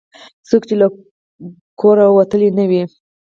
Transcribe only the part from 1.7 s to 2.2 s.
کوره